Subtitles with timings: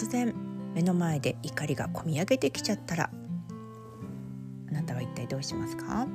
[0.00, 0.34] 突然
[0.74, 3.10] 目の前で怒りがこみ上げてきちゃったら
[4.70, 6.06] あなたは一体どうしますか？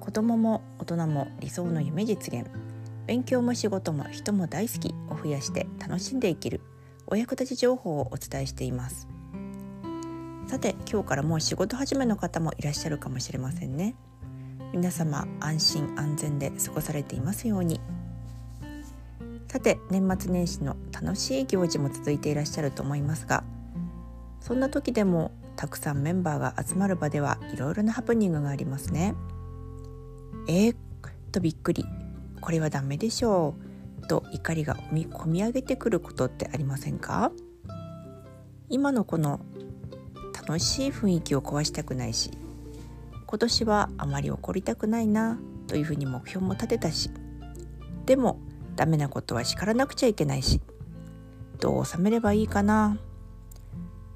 [0.00, 2.44] 子供も大人も理想の夢実現。
[3.06, 4.92] 勉強も仕事も人も大好き。
[5.08, 6.60] を増やして楽しんで生きる。
[7.06, 9.06] お役立ち情報をお伝えしています。
[10.48, 13.94] さて今日からもう仕事始めの方もいらっしゃるかもしれませんね。
[14.72, 17.80] 皆様安心安全で過ごされていますように。
[19.56, 23.42] さて年末年始の楽しい行事も続いていらっしゃると思いますが
[24.38, 29.14] そんな時でもたくさんメンバーが集まる場ではいろいろなハプニングがありますね。
[30.46, 30.76] えー、
[31.32, 31.86] とびっくり。
[32.42, 33.54] これはダメでしょ
[34.02, 34.06] う。
[34.06, 37.32] と怒りが込み上げてくることってありませんか？
[38.68, 39.40] 今のこの
[40.38, 42.30] 楽しい雰囲気を壊したくないし
[43.26, 47.10] 今年はあまり怒りたくないなというふうに目標も立てたし
[48.04, 48.38] でも
[48.76, 50.60] ダメなことは叱らなくちゃいけないし
[51.58, 52.98] どう収めればいいかな。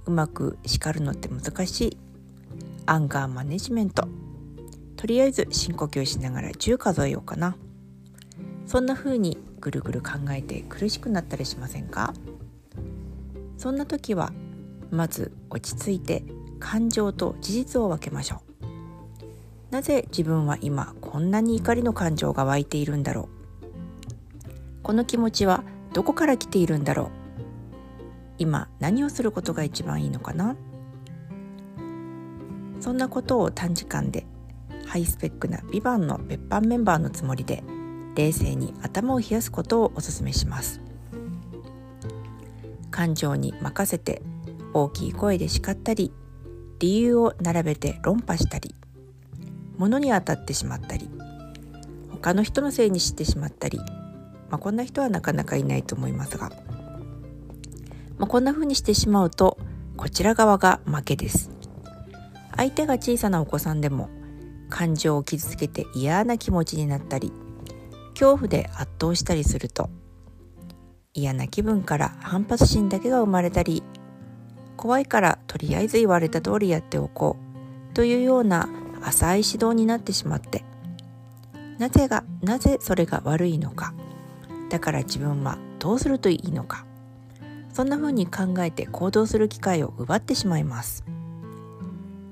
[0.06, 1.97] うまく叱るのって難しい。
[2.86, 4.08] アンガーマネジメント。
[4.97, 7.56] とりあえず深呼吸しながら10数えようかな。
[8.66, 12.12] そんな風にぐるぐる考えて苦しくなったりしませんか？
[13.56, 14.33] そんな時は
[14.91, 16.25] まず落ち着いて
[16.58, 18.42] 感情と事実を分けましょ
[19.70, 19.72] う。
[19.72, 23.39] なぜ自分は今こんなに怒りの感情が湧いているんだろう？
[24.91, 27.08] この気持ちはどこから来ているんだろう。
[28.38, 30.56] 今何をすることが一番いいのかな。
[32.80, 34.27] そんなことを短時間で
[34.88, 37.62] ハイスペックなビバンの別班メンバーのつもりで
[38.16, 40.80] 冷静に頭を冷やすことをお勧めします。
[42.91, 44.22] 感情に任せて
[44.75, 46.12] 大きい声で叱ったり
[46.80, 48.75] 理由を並べて論破したり
[49.77, 51.08] 物に当たってしまったり
[52.10, 53.78] 他の人のせいにしてしまったり、
[54.51, 56.51] まあ、こんな人はなかなかいないと思いますが、
[58.19, 59.59] まあ、こんな風にしてしまうと
[59.97, 61.50] こちら側が負けです。
[62.56, 64.10] 相手が小さなお子さんでも
[64.69, 67.33] 感情を傷つけて嫌な気持ちになったり
[68.10, 69.89] 恐怖で圧倒したりすると
[71.15, 73.83] 嫌な気分から反発心だけが生まれたり
[74.77, 77.37] 怖いからとりあえず言われた通りやっておこ
[77.91, 78.69] うというような
[79.03, 80.65] 浅い指導になってしまって
[81.78, 83.94] なぜがなぜそれが悪いのか。
[84.70, 86.86] だから自分はどうするといいのか。
[87.72, 91.04] そんな風に考えて行動する機会を奪ってしまいます。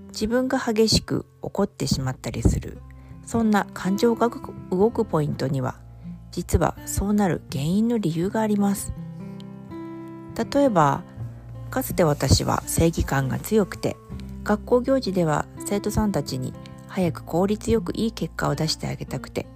[0.08, 2.78] 自分が激しく怒ってしまったりする。
[3.24, 4.30] そんな感情が
[4.70, 5.78] 動くポイントには
[6.30, 8.92] 実はそうなる原因の理由があります。
[10.52, 11.02] 例えば
[11.70, 13.96] かつて私は正義感が強くて
[14.44, 16.54] 学校行事では生徒さんたちに
[16.86, 19.46] 早く効率よくいい結果を出してあげたくて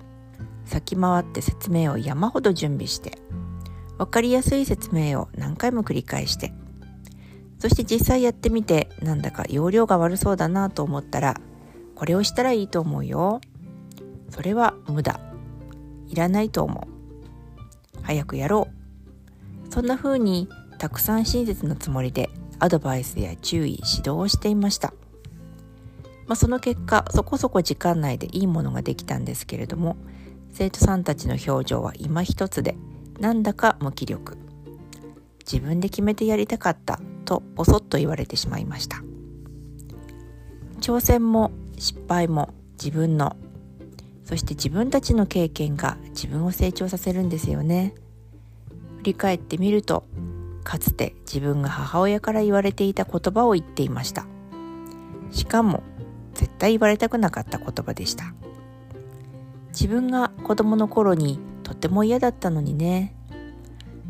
[0.72, 3.18] 先回って説明を山ほど準備して
[3.98, 6.52] 分かりやすい説明を何回も繰り返して
[7.58, 11.40] そして実際やってみてなんだか容量が悪そうだなと思ったら
[11.94, 13.40] これをしたらいいと思うよ。
[14.28, 15.20] それは無駄。
[16.08, 16.88] いらないと思
[17.94, 18.02] う。
[18.02, 18.66] 早くやろ
[19.68, 19.72] う。
[19.72, 22.28] そんな風にたくさん親切のつもりで
[22.58, 24.92] アドバイスや注意指導をしていました、
[26.26, 29.96] まあ、その結果そこそこ時間内でいいものができたんですけれども
[30.52, 32.76] 生徒さんたちの表情は今一つで
[33.18, 34.36] なんだか無気力。
[35.40, 39.02] 自分で決めてやりたかったとボソッと言われてしまいました。
[40.80, 43.36] 挑戦も失敗も自分の
[44.24, 47.94] そして自分たちの経験が自分を成長させるんですよね。
[48.98, 50.04] 振り返ってみると
[50.64, 54.26] かつて自分が母親から言われていた言葉を言っていました。
[55.30, 55.82] しかも
[56.34, 58.34] 絶対言われたくなかった言葉でした。
[59.72, 63.14] 自分が子供の頃にとても嫌だったのにね。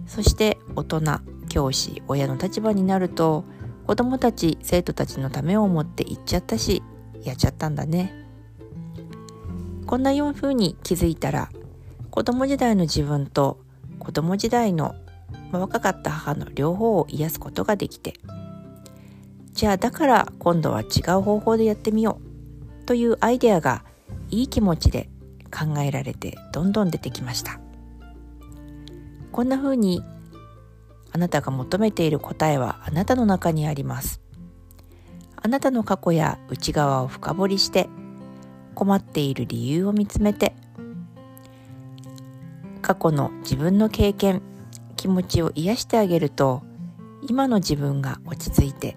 [0.06, 1.00] そして大人
[1.48, 3.44] 教師親の立場になると
[3.86, 6.82] 子供たち生徒たちのためを思って言っちゃったし
[7.22, 8.12] やっちゃったんだね。
[9.86, 11.50] こんなようふうに気づいたら
[12.10, 13.60] 子供時代の自分と
[13.98, 14.94] 子供時代の、
[15.52, 18.14] 若かった母の両方を癒すことができて
[19.52, 22.18] じゃあだから今度は違う方法でやってみよ
[22.82, 23.84] うというアイデアが
[24.30, 25.10] いい気持ちで
[25.52, 27.60] 考えられてどんどん出てきました。
[29.30, 30.02] こんな風に
[31.12, 34.20] あなたが求めている答えはあなたの中にあります。
[35.36, 37.88] あなたの過去や内側を深掘りして
[38.74, 40.54] 困っている理由を見つめて
[42.80, 44.40] 過去の自分の経験
[44.96, 46.62] 気持ちを癒してあげると
[47.28, 48.96] 今の自分が落ち着いて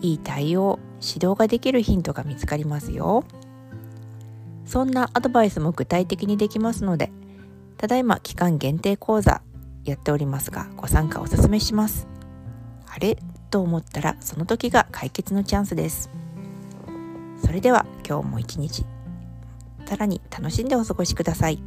[0.00, 3.24] いい対応指導ができるヒントが見つかりますよ。
[4.66, 7.10] そんなアドバイスも具体的にできますので、
[7.78, 9.40] ただいま期間限定講座
[9.84, 12.08] やっておりますが、ご参加おすすめします。
[12.88, 13.16] あれ？
[13.50, 16.10] と思ったら、その時が解決のチャンスです。
[17.44, 18.84] それでは今日も一日、
[19.86, 21.62] さらに楽しんでお過ごしください。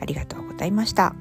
[0.00, 1.14] ありがとうございました。